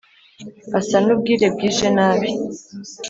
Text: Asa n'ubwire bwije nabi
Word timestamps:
Asa 0.79 0.97
n'ubwire 1.03 1.45
bwije 1.53 1.87
nabi 1.95 2.29